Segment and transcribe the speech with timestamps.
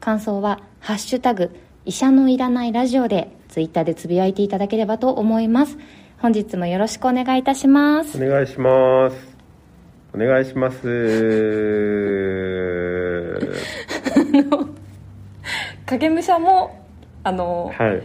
[0.00, 1.50] 感想は「ハッシュタグ
[1.84, 5.78] 医者のいらないラジオ」でツイッターでつぶやいていただければと思います。
[6.18, 8.22] 本日もよろしくお願いいたします。
[8.22, 9.36] お願いします。
[10.14, 10.82] お願いします。
[15.86, 16.84] 影武者も
[17.22, 18.02] あの、はい。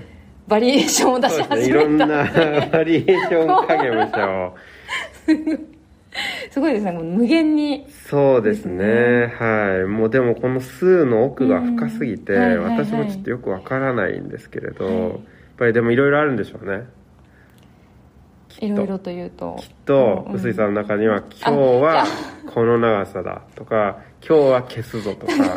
[0.47, 1.65] バリエーションを出しそうですね。
[1.65, 2.23] い始ろんめたな
[2.71, 4.55] バリエーション影武者を
[6.53, 6.91] すごいですね。
[6.91, 7.87] もう無限に。
[8.07, 9.33] そうですね。
[9.39, 9.89] はい。
[9.89, 14.93] もうでもこの数の奥が深すぎて、うんはいはいはい私もちょっとよくわからないんですけれど、はい。
[14.93, 15.19] やっ
[15.57, 16.83] ぱりでもいろいろあるんでしょうね。
[18.59, 19.55] いろいろというと。
[19.59, 22.05] きっとうん臼井さんの中には「今日は
[22.53, 25.47] この長さだ」とか「今日は消すぞ」とか やっ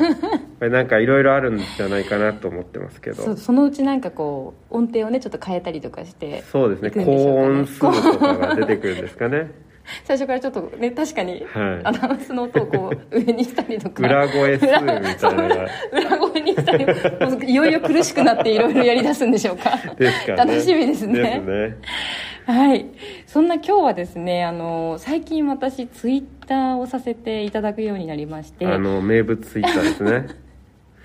[0.60, 3.36] ぱりなんかいろいろあるんじゃないかなと思ってますけど。
[3.36, 6.90] そのうちなんかこう音程をねちょっと変えたりとかしてそうですね。
[6.90, 9.50] 高音数とかが出てくるんですかね
[10.04, 11.86] 最初からちょっとね確かに、はい。
[11.86, 14.02] アナウンスの音をこう上にしたりとか。
[14.02, 15.14] 裏声数みたいな。
[15.92, 16.86] 裏声にしたり
[17.46, 20.12] いよいよ苦しくなっていろいろやりだすんでしょうかね。
[20.36, 21.22] 楽しみですね。
[21.22, 21.76] ですね。
[22.46, 22.86] はい。
[23.26, 28.66] そんな今日はですねあの最近私ツイッターをさせていただくようになりまして。
[28.66, 30.45] あの名物ツイッターですね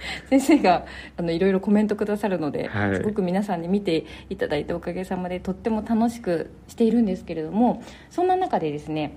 [0.30, 0.85] 先生が
[1.17, 2.95] あのいろいろコメントくださるので、はい。
[2.95, 9.13] すごく皆さんに見ていただいておかげさまでとっても楽しくしているんですけれどもそんな中でですね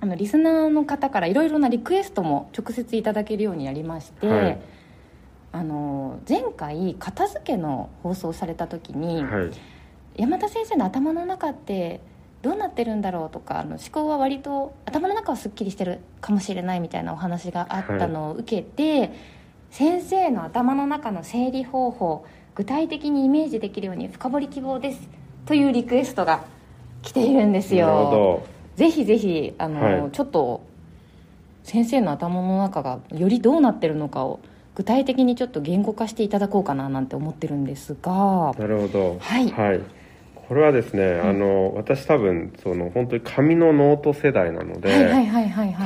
[0.00, 4.58] あのリスナーの方からいろいろなリクエストも直接いただけるようになりまして、はい。
[5.50, 9.50] あの前回片付けの放送された時に、はい。
[10.16, 12.00] 山田先生の頭の中って
[12.42, 19.12] どうなってるんだろうとかあの思考は割と頭の中はすっきりしてるかもしれないみたいなお話があったのを受けて、
[19.70, 22.24] 先生の頭の中の整理方法
[22.54, 25.08] 具体的にイメージできるように深掘り希望です。
[25.46, 26.44] というリクエストが
[27.02, 28.46] 来ているんですなるほど。
[28.76, 30.10] ぜひぜひあの、はい。
[30.10, 30.62] ちょっと
[31.62, 34.40] 先生の頭の中がよりどうなってるのかを
[34.74, 38.54] 具体的にちょっと言語化していただこうかななんて思ってるんですが。
[38.58, 39.18] なるほど。
[39.20, 39.48] はい
[40.48, 45.12] これはですね、あの私多分その本当に紙のノート世代なので、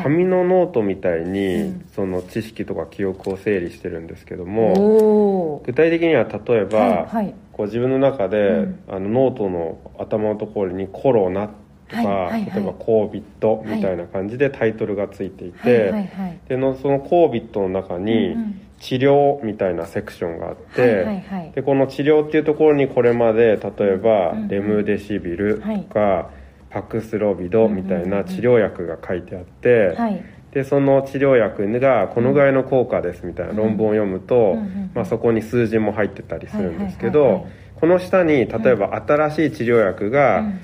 [0.05, 1.85] 紙のノートみたいに、うん。
[1.97, 7.35] その知識とか記憶を整理してるんですけども具体的には例えば、はいはい。
[7.53, 8.79] こう自分の中で、うん。
[8.89, 11.49] あのノートの頭のところに「コロナ」
[11.91, 12.45] とか、はいはいはい。
[12.55, 16.39] 例えば「コービット」みたいな感じでタイトルがついていて、はいはいはい。
[16.49, 21.53] でのその COVID の中にうんうん治療みたいなセクションがあって、はいはいはい。
[21.53, 26.31] でこの治療っていうところにこれまで例えば、レムデシビルとか、
[26.69, 30.25] パクスロビドみたいな治療薬が書いてあって、はい。
[30.51, 34.57] でその治療薬がこのぐらいの効果ですみたいな論文を読むと、
[34.93, 40.61] まあ、そこに数字も入ってたりするんですけはいはいはいはどこの下に例えば新しい治療薬がうん。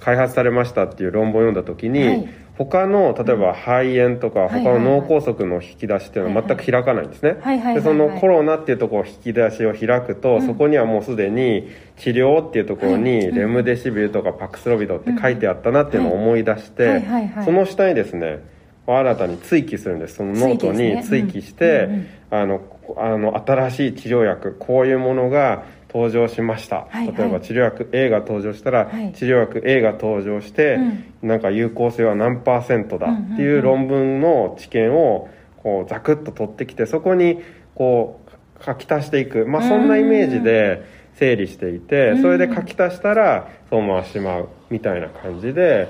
[0.00, 7.36] 開発されましたっていう論文を読んだ時に、はい他の例えば肺炎とかはい他の脳梗塞の引き出しっていうのは全く開かないんですね。
[7.74, 10.46] でそのコロナっていうところを引き出しを開くと、うん。
[10.46, 13.34] そこにはもうすでに治療っていうところはいにうん。
[13.34, 17.02] レムデシビルとかパクスロビドって書いてあったなっていうのを思い出して、
[17.44, 18.38] その下にですね
[18.86, 20.16] 新たに追記するんです。
[20.16, 21.88] そのノートに追記して、
[22.30, 22.60] あの
[22.96, 25.64] あの新しい治療薬こういうものが
[25.94, 29.12] 登場しました、はいはい例えば治療薬 A が登場したら、はい。
[29.12, 30.78] 治療薬 A が登場して、
[31.22, 35.28] なんか有効性は何パーセントだっていう論文の知見を
[35.62, 37.40] こうザクッと取ってきてそこに
[37.74, 38.20] こ
[38.60, 40.84] う書き足していく、まあ、そんなイメージで
[41.14, 42.22] 整理していてうん。
[42.22, 45.88] それで書き足したらそのまましまうみたいな感じで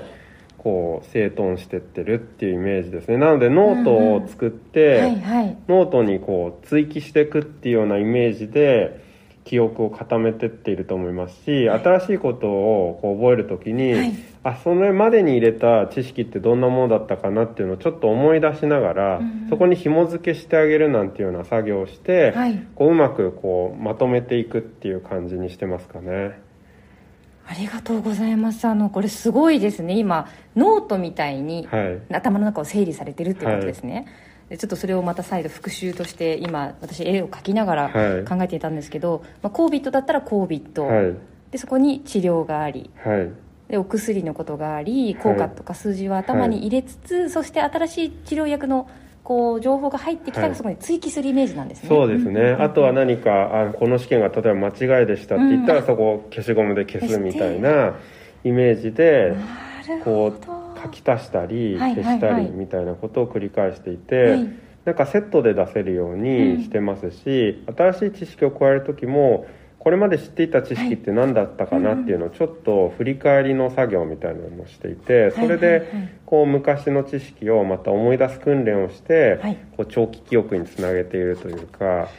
[0.57, 3.17] こう整頓してってるっていうイメージですね。
[3.17, 5.01] なのでノートを作って、
[5.67, 9.04] ノートにこう追記していくっていうようなイメージで
[9.45, 14.13] 記憶を固めてっていると思いますし、新しいことをこう覚えるときに、はい。
[14.43, 22.67] あそれまでに入れた知識ってどんなものだったかなっていうのをちょっと思い出しながら、うんそこに紐付けしてあげるなんていうような作業をして、はい。
[22.75, 26.39] こううまくこうまとめていくっていう感じにしてますかね。
[27.47, 28.65] ありがとうございます。
[28.65, 29.95] あのこれすごいですね。
[29.99, 32.01] 今ノートみたいにはい。
[32.11, 34.11] 頭の中を整理されてるっていうことですね、で
[34.49, 38.25] ちょっとそれをまた再度復習として今私絵を描きながらはい。
[38.25, 41.13] 考えていたんですけど、まあ、 COVID だったら COVID、はい。
[41.51, 42.89] でそこに治療があり。
[43.03, 43.31] はい。
[43.67, 48.87] でお薬のことがあり効果とか数字は頭に入れつつ、そして新しい治療薬の
[49.23, 51.89] こう情報が入ってきたら、そこに追記するイメージなんですね。
[51.89, 57.95] そうですね、あとは何かあこの知見が例えば間違いでしたって言ったら、そこを消しゴムで消すみたいな
[58.43, 59.35] イメージで
[60.03, 60.45] こう
[60.85, 64.37] 書き足したり消したりみたいなことを繰り返していて、
[64.85, 69.47] なんかセットで出せるようにしてますし、新しい知識を加える時も
[69.85, 79.39] これまで知っていた知識って何だったかなっていうのをちょっと振り返りの作業みたいなのをしていてそれでこう昔の知識をまた思い出す訓練をして
[79.77, 82.09] こう長期記憶につなげているというか。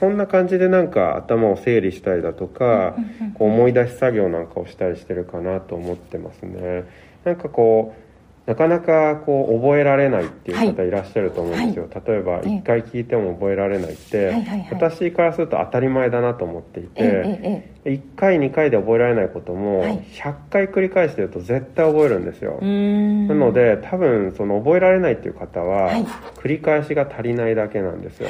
[0.00, 2.96] そんな感じでなんか頭を整理したりだとか
[3.34, 6.84] こう思い出し作業なんかをしたりしてるかなと思ってますね。
[7.24, 8.03] なんかこう
[8.46, 10.90] なかなかこう覚えられないっていう方い。
[10.90, 14.32] らっしゃると思うんですよ、はい、例えば1回聞いても覚えられないって、
[14.70, 25.90] 私からすると当たり前だなと思っていて、1回2回で覚えられないことも100回繰り返してると絶対覚えるんですよ、なので多分その覚えられないっていう方は
[26.36, 28.28] 繰り返しが足りないだけなんですよ、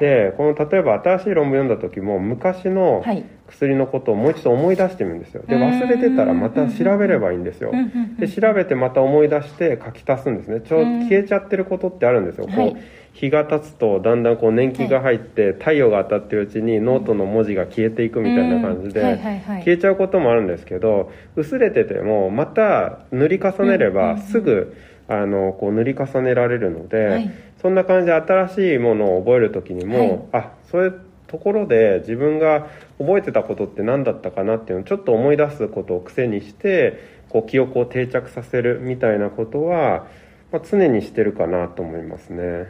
[0.00, 3.02] でこの例えば新しい論文読んだ時も昔の
[3.50, 5.42] 薬のことをもう一度思い出してみるんですよ。
[5.46, 7.72] で忘れてたらまた調べればいいんですよ。
[8.18, 10.60] で調べてまた思い出して書き足すんですね。
[10.60, 12.78] ちょ消えちゃってることってあるんですよ、こう
[13.12, 24.76] 日が経つとだんだんこう年季が入って太陽が当たってるうちにノートの文字が消えていくみたいな感じで消えちゃうこともあるんですけど薄れててもまた塗り重ねればすぐ
[25.08, 27.30] あのこう塗り重ねられるので
[27.60, 31.00] そんな感じで新しいものを覚える時にもあそういう
[31.30, 32.66] ところで自分が
[32.98, 36.98] 覚えてたことって何だったかなっていうのをちょっと思い出すことを癖にして
[37.28, 40.08] こう記憶を定着させるみたいなことは、
[40.50, 42.66] まあ、常にしてるかなと思いますね。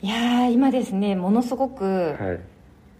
[0.00, 2.40] いや今ですねものすごく、はい、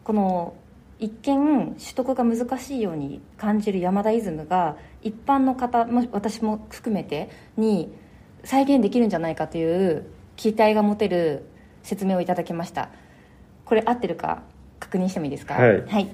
[0.03, 0.55] この
[0.99, 7.95] 一見取得が難しいように感じる山田イズムが一般の方も私も含めてに
[8.43, 11.45] 再現できるんじゃないかという期待が持てる
[11.85, 12.91] 説明をいただきました。
[13.65, 14.43] これ合ってるか？
[14.91, 15.55] 確認してもいいですか？
[15.55, 16.09] はい、はい、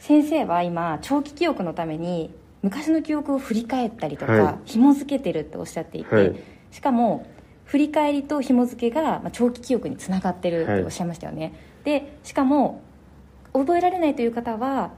[0.00, 6.36] 先生は今長期記憶のために昔の記憶を振り返ったりとか、はい、紐付けてるっておっしゃっていて、はい、
[6.72, 7.26] しかも
[7.64, 11.52] 振り返りと紐付けが長期記憶につながってるっておっしゃいましたよね、
[11.84, 12.82] でしかも
[13.52, 14.90] 覚えられないという方は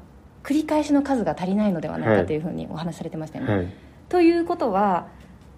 [0.42, 3.74] 繰り返しの数が足りないのではないかというふうにお話しされてましたよね、
[4.08, 5.08] ということは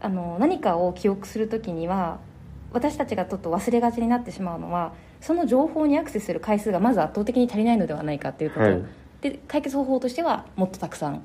[0.00, 2.18] あの何かを記憶する時には
[2.72, 8.82] 私たちがちょっと忘れがちになってしまうのはその情報にアクセスする回数がまず圧倒的に足りないのではないかということ、はい、
[9.22, 11.22] で解決方法としてはもっとたくさん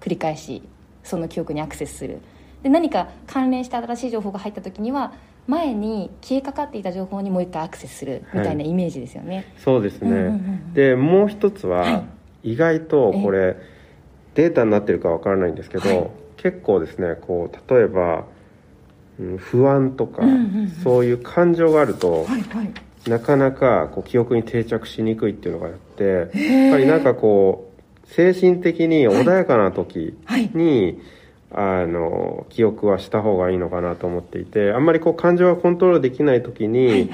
[0.00, 0.62] 繰り返し
[1.04, 2.20] その記憶にアクセスする。
[2.62, 5.12] で何か関連した新しい情報が入った時には
[5.46, 12.04] 前に消えかかっていた情報にもう一回アクセスするみたいなイメージですよね、はい、そうですね、うんうんうん、でもう一つは、は
[12.42, 13.56] い、意外とこれ
[14.34, 18.26] データになってるかわからないんですけど、はい、結構ですねこう例えば、
[19.18, 22.72] うん、不安とか、うんうんうん、そういう感情があると、はいはい
[23.06, 26.26] なかなかこう記憶に定着しにくいっていうのがあってやっ
[26.72, 27.72] ぱりなんかこ
[28.04, 30.14] う精神的に穏やかな時
[30.52, 31.00] に、
[31.52, 37.10] あの記憶はした方がいいのかなと思っていてあんまりこう感情がコントロールできない時に、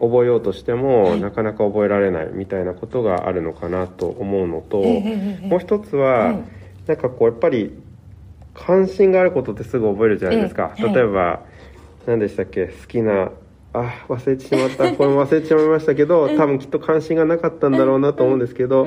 [0.00, 6.38] 覚えようとしても、なかなか覚えられないみたいなことがあるのかなと思うのと、もう一つは、
[6.86, 7.72] なんかこうやっぱり
[8.54, 11.40] 関心があることってすぐ覚えるじゃないですか、例えば
[12.06, 13.30] 何でしたっけ好きな
[13.80, 14.92] あ忘れてしまった。
[14.92, 18.86] これも忘れてしまいましたけど、多分きっと関心がなかったんだろうなと思うんですけど、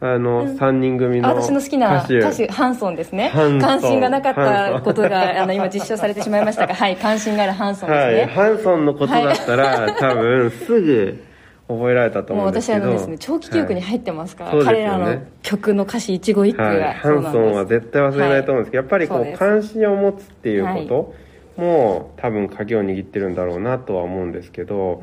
[0.00, 2.48] あの、うん、3人組の私の好きな歌手。
[2.48, 3.30] ハンソンですね。
[3.60, 11.24] 関心がなかったことがあの今実証されてしまいましたがはい関心があるハンソンですね、はい、ハンソンのことだったら、はい、多分すぐ
[11.68, 12.86] 覚えられたと思うんですけど。
[12.86, 21.14] もう私はですね長期記憶に入ってますから、はい、彼らの曲の歌詞一語一句が、はい、ハンソンは絶対忘れないと思うんですけど、やっぱりこう関心を持つっていうこと、
[21.58, 25.02] も多分鍵を握ってるんだろうなとは思うんですけど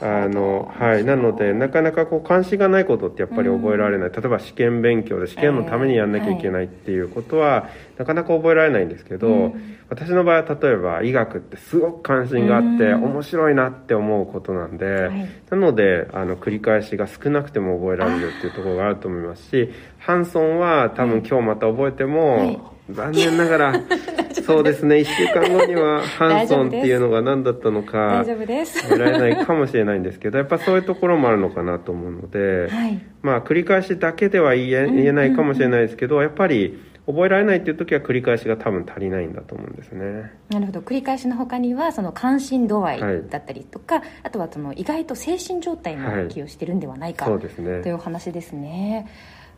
[0.00, 9.54] あの、はい、なのでなかなかこう関心がないことってやっぱり覚えられない、例えば試験勉強で試験のためにやんなきゃいけないっていうことは、なかなか覚えられないんですけど、
[9.88, 23.80] 私の場合は例えば医学ってすごく関心があって面白いなって思うことなんで、なのであの繰り返しが少なくても覚えられるっていうところがあると思いますしハンソンは多分今日また覚えても、残念ながら
[24.46, 24.96] そうですね。
[24.96, 28.88] 1週間後にはハンソンっていうのが何だったのか大丈夫です。
[28.88, 40.32] 得られないかもしれないんですけどやっぱそういうところもあるのかなと思うので、はい、まあ繰り返しだけでは言え言えないかもしれないですけど、やっぱり覚えられないっていう時は繰り返しが多分足りないんだと思うんですね。
[40.50, 40.80] なるほど。
[40.80, 43.00] 繰り返しの他にはその関心度合い
[43.30, 47.82] だったりとか、はい、あとはその意外と精神状態も気をしてるんではないか、はい、そうですね。
[47.82, 49.08] というお話ですね。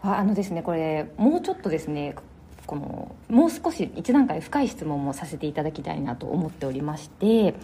[0.02, 2.14] あのですねこれもうちょっとですね
[2.68, 7.54] このもう少し一段階深い質問もさせていただきたいなと思っておりまして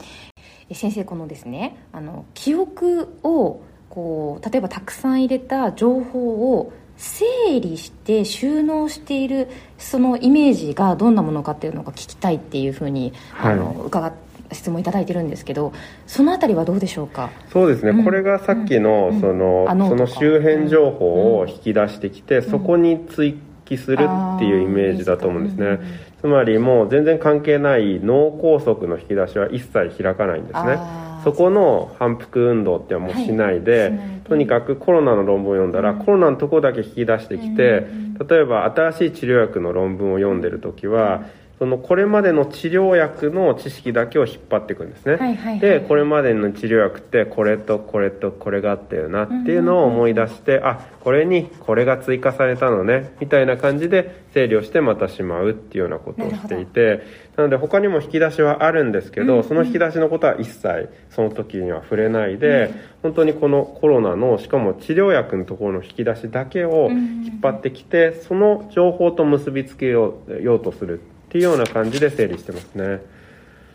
[0.72, 7.26] 先生このですねあの記憶をこう例えばたくさん入れた情報を整
[7.60, 15.72] 理して収納しているそのイメージがどんなものかっていうのが聞きたいっていうふうに、はい、あの伺って質問いただいてるんですけど
[16.06, 17.30] そのあたりはどうでしょうか？
[17.50, 25.78] そうですね、うん、これがさっきの,、そのその周辺情報を引き出してきて、そこに追記するっていうイメージだと思うんですね、
[26.20, 30.78] つまりもう全然関係ない脳梗塞の引き出しは一切開かないんですね。
[31.24, 33.92] そこの反復運動ってはもうしないで、はい、
[34.24, 37.86] とにかくコロナの論文を読んだら、うん、コロナのとこだけ引き出してきて、
[38.28, 41.24] 例えば新しい治療薬の論文を読んでる時は、
[41.58, 57.02] そのこれまでの治療薬の知識だけを引っ張っていくんですね、はいはいはい、でこれまでの治療薬ってこれとこれとこれがあったよなっていうのを思い出して、うんうん、あこれにこれが追加されたのねみたいな感じで整理をしてまたしまうっていうようなことをしていて
[57.36, 71.00] なので他にも引き出しはあるんですけど、うんうん、その引き出しのことは一切その時には触れないで、うん、本当にこのコロナのしかも治療薬のところの引き出しだけを引っ張ってきて、その情報と結びつけようとする
[71.34, 73.00] っていうような感じで整理してますね。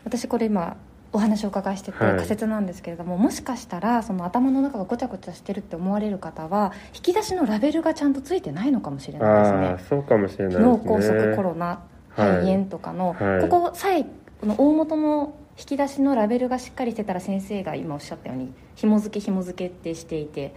[0.05, 0.77] 私これ今
[1.11, 9.85] お話をお伺いしてて仮説なんですけれども、はい、もしかしたらその頭の中がごちゃごちゃしてるって思われる方は引き出しのラベルがちゃんとついてないのかもしれないですね。
[9.89, 14.05] そうかもしれない、ね、脳梗塞コロナ肺炎とかの、はい、ここさえ
[14.39, 20.53] この大元の引き出しのラベルがしっかりしてたら先生が今おっしゃったように紐付け紐付けってしていて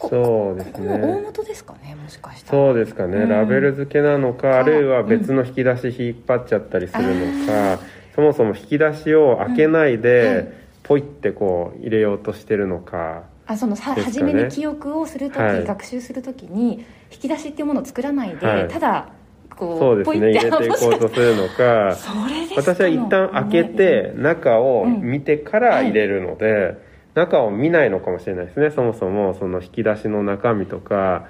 [0.00, 0.98] そうですね。
[0.98, 2.58] 大元ですかねもしかしたら。
[2.58, 7.78] そうですかね、うん、ラベル付けなのかあるいは別の引き出し引っ張っちゃったりするのか、うん、
[8.14, 19.08] そもそも引き出しを開けないで、ポイってこう入れようとしてるのかあそのさ、ね、初めに記憶をする時、はい、学習する時に引き出しっていうものを作らないで、はい、ただ
[19.56, 20.16] こうそうですね。
[20.16, 20.56] 入れていこ
[20.88, 21.96] うとするのか
[22.56, 26.76] 私は一旦開けて中を見てから入れるので、
[27.14, 28.70] 中を見ないのかもしれないですね。
[28.70, 31.26] そもそもその引き出しの中身とか。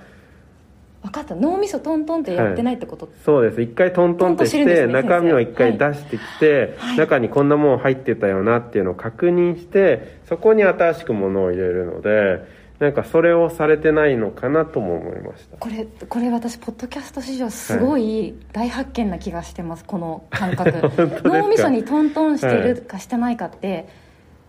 [1.03, 1.35] 分かった。
[1.35, 3.61] 脳みそトントンってやってないってこと、はい、そうです。
[3.61, 15.57] 一回トントンってして、ね、中身を一回出してきて、はい、中にこんなもん入ってたよなっていうのを確認してそこに新しくものを入れるのでなんかそれをされてないのかなとも思いました。
[15.59, 20.73] これこれ私ポッドキャスト史上すごい大発見な気がしてます、この感覚。
[21.29, 23.89] 脳みそにトントンしてるかしてないかって、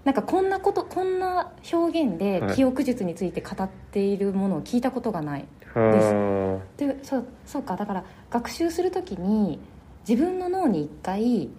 [0.06, 5.46] なんかこんなことこんな表現で記憶術について語っているものを聞いたことがない。
[5.74, 7.76] です、はい、でそうそうか。
[7.76, 9.60] だから学習する時に
[10.08, 11.50] 自分の脳に一回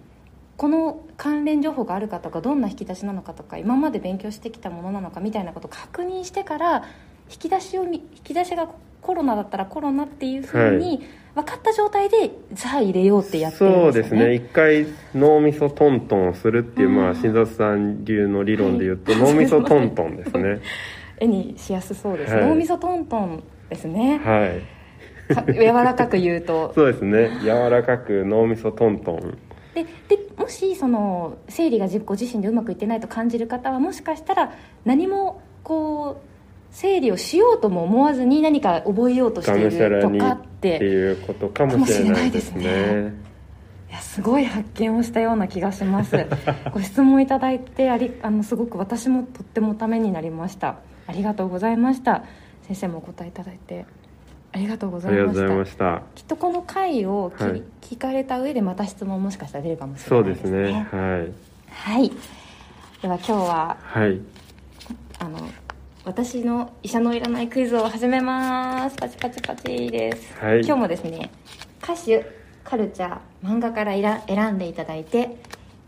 [0.55, 6.85] この関連情報があるかとかどんな引き出しなのかとか今まで勉強してきたものなのかみたいなことを確認してから
[7.29, 8.69] 引き出しを引き出しが
[9.07, 11.01] コロナだったらコロナっていうふうに
[11.33, 14.33] 分かった状態でさあ入れようってやってるんですよ、ね、そうですね。
[14.35, 14.85] 一回
[15.15, 20.59] 脳みそトントンするっていう、まあ新里さん流の理論で言うと、 脳みそトントンですね。
[21.19, 24.19] 絵にしやすそうです、はい、脳みそトントンですね。
[24.21, 25.53] はい。
[25.53, 26.73] 柔らかく言うと。
[26.75, 27.29] そうですね。
[27.41, 29.37] 柔らかく脳みそトントン。
[29.73, 34.51] ででもしその生理がご自身でうまくいってないと感じる方はもしかしたら
[34.83, 36.26] 何もこう
[36.77, 43.15] 整理をしようとも思わずに何か覚えようとしているとかっていうことかもしれないですね。
[43.89, 46.27] いやすごい発見をしたような気がします。
[46.71, 50.75] ご質問いただいてありあのすごく私もとってもためになりました。
[51.07, 52.25] ありがとうございました。
[52.61, 53.87] 先生もお答えいただいて
[54.51, 55.33] ありがとうございま
[55.65, 56.03] した。
[56.13, 60.51] きっとこの回をき、はい、聞かれた上でまた質問もしかしたら出るかもしれないですね。
[60.51, 60.87] そうですね。
[60.91, 62.11] はい、はい、
[63.01, 64.21] では今日は、はい、
[65.17, 65.39] あの
[66.07, 68.95] 私の医者のいらないクイズを始めます。
[68.95, 71.29] パチパチパチです、はい、今日もですね
[71.83, 72.25] 歌手
[72.63, 73.91] カルチャー漫画から
[74.25, 75.35] 選んでいただいて、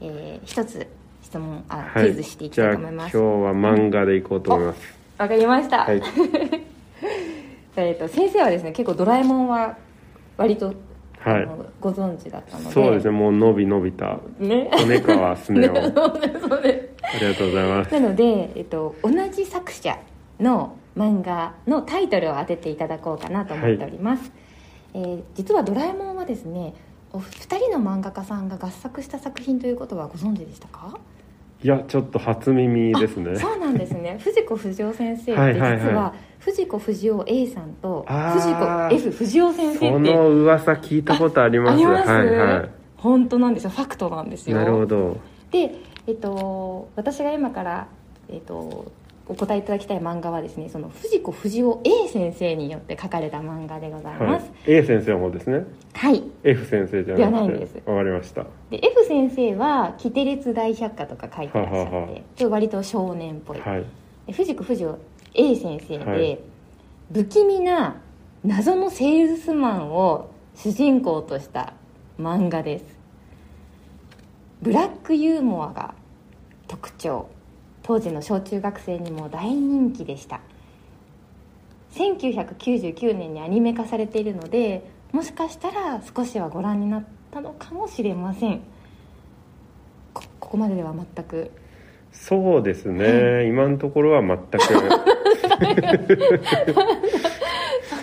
[0.02, 0.86] えー、一つ
[1.24, 3.18] 質問あ、クイズしていきたいと思います。
[3.18, 4.82] 今日は漫画でいこうと思います。
[5.20, 6.02] わ、かりました、はい、
[7.78, 9.78] えと先生はですね結構ドラえもんは
[10.36, 10.74] 割と
[11.20, 11.48] はい、
[11.82, 12.72] ご存知だったので。
[12.72, 13.12] そうですね。
[13.12, 14.20] もう伸び伸びた。
[14.40, 14.70] ね。
[14.72, 17.94] 骨川すねを、 ね、そうありがとうございます。
[17.94, 19.98] なので、えっと、同じ作者
[20.40, 24.32] の漫画のタイトルを当てていただこうかなと思っております、
[24.94, 26.74] はい、えー、実は「ドラえもん」はですね
[27.14, 31.00] お二人の漫画家さんが合作した作品ということはご存知でしたか？
[31.62, 33.36] いやちょっと初耳ですね。
[33.36, 34.18] そうなんですね。
[34.24, 39.90] 藤子不二雄先生って実は,、藤子不二雄 A さんと藤子 F 不二雄先生って。
[39.92, 41.74] その噂聞いたことあります。
[41.74, 43.72] あります、はいはい、本当なんですよ。
[43.72, 44.58] ファクトなんですよ。
[44.58, 45.18] なるほど。
[45.52, 45.72] で、
[46.08, 47.88] えっと、私が今から、
[48.30, 48.92] えっと、
[49.30, 55.66] お答えいただきたい漫画はですねその藤子不二雄 A 先生によって書かれた漫画でございます、はい、A 先生の方ですね。
[55.94, 57.16] はい、F 先生じゃなくて。
[57.18, 57.76] ではないんです。
[57.86, 58.44] わかりました。
[58.72, 62.08] で F 先生は「キテレツ大百科」とか書いてらっしゃって、ははは。
[62.08, 63.86] ちょっと割と少年っぽい、はい。
[64.26, 64.96] で藤子不二雄
[65.36, 66.40] A 先生で、はい。
[67.14, 68.02] 不気味な
[68.44, 71.74] 謎のセールスマンを主人公とした
[72.20, 72.86] 漫画です。
[74.62, 75.94] ブラックユーモアが
[76.68, 77.30] 特徴
[77.90, 80.42] 当時の小中学生にも大人気でした。
[81.96, 88.62] 1999年にアニメ化されているのでもしかしたら少しはご覧になったのかもしれません。
[90.14, 91.50] こここまででは全く。
[92.12, 94.60] そうですね、今のところは全く。
[94.70, 94.80] そう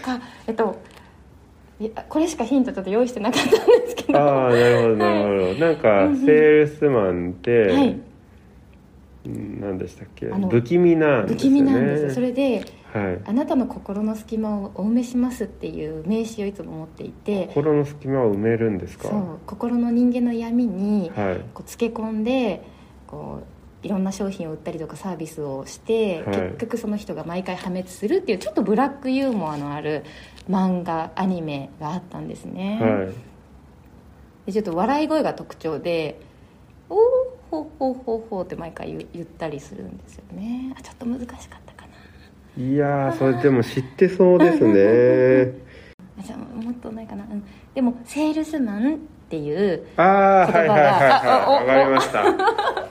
[0.03, 0.77] かえっと
[1.79, 4.19] いやこれしかヒントちょっと用意してなかったんですけど。
[4.19, 6.27] ああなるほどなるほど、なんかうんうん。
[6.27, 7.89] セールスマンって、はい。
[7.91, 8.06] うん
[9.29, 10.31] 何でしたっけ？
[10.31, 11.29] あの不気味なね。
[11.29, 19.09] 不気味なんですそれではい「あなたの心の隙間をお埋めします」っていう名詞をいつも持っていて心の隙間を埋めるんですか？
[19.09, 19.21] そう。
[19.47, 21.37] 心の人間の闇にはい。
[21.55, 22.63] こうつけ込んで
[23.07, 26.37] こういろんな商品を売ったりとかサービスをして、はい。
[26.37, 30.03] 結局その人が毎回破滅するっていうちょっとブラックユーモアのある
[30.51, 33.13] 漫画アニメがあったんですね、はい。
[34.47, 36.19] でちょっと笑い声が特徴で
[36.91, 36.99] 「おー
[37.57, 40.75] ほうほうほうほう」って毎回言言ったりするんですよね。
[40.79, 42.63] あちょっと難しかったかな。
[42.63, 45.53] いやーそれでも知ってそうですね。
[46.19, 47.45] あじゃあもっとないかな、うん、
[47.75, 48.95] でも「セールスマン」
[49.27, 50.07] っていうああ
[50.47, 52.25] はいはいはいはいわかりました。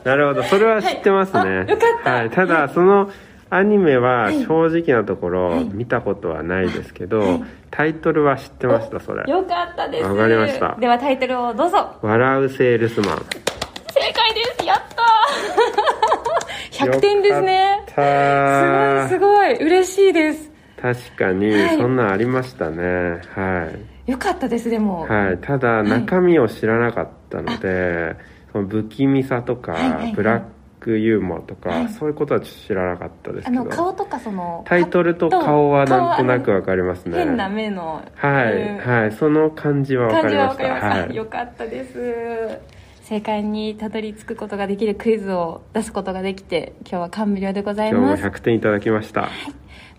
[0.03, 0.43] なるほど。
[0.43, 2.12] それは知ってますね、はいあよかった。
[2.12, 3.10] はい、ただその
[3.50, 5.65] アニメは正直なところはい。
[5.65, 7.43] 見たことはないですけど、はい。
[7.72, 9.24] タイトルは知ってましたそれ。
[9.31, 10.05] よかったです。
[10.05, 10.75] わかりました。
[10.79, 13.17] ではタイトルをどうぞ「笑うセールスマン」
[13.54, 13.54] 正
[14.15, 14.65] 解です。
[14.65, 16.89] やったー。
[16.91, 17.84] 100点ですね。
[17.88, 19.67] すごいすごい。
[19.67, 20.51] 嬉しいです。
[20.81, 21.77] 確かにはい。
[21.77, 23.22] そんなんありましたね。
[23.34, 23.69] は
[24.07, 24.12] い。
[24.12, 28.15] よかったですでも、はい、ただ中身を知らなかったので、
[28.51, 29.75] その不気味さとか、
[30.15, 30.43] ブラッ
[30.79, 31.89] クユーモアとか、はい。
[31.89, 33.63] そういうことは知らなかったですあけど。
[33.63, 37.18] の顔とかそのタイトルと顔はなんとなく顔わかりますね。
[37.18, 38.77] 変な目のはい、うん。
[38.77, 39.11] はい。
[39.11, 40.63] その感じはわか感じりました。
[40.66, 41.16] はわかりました、はい。
[41.16, 49.29] よかったです正解にたどり着くことができるクイズを出すことができて今日は感無量でござい今日もます100点いただきました。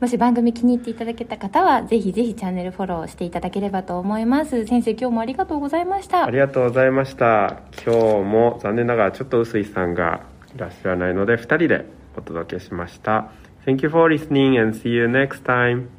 [0.01, 4.67] もし番組気に入っていただけた方はぜひぜひチャンネルフォローしていただければと思います。
[4.67, 6.25] 先生今日もありがとうございました。
[6.25, 7.61] ありがとうございました。
[7.87, 10.23] 今日も残念ながらちょっと臼井さんが
[10.57, 13.31] いらっしゃらないので2人でお届けしました。
[13.65, 15.96] Thank you for listening and see you next time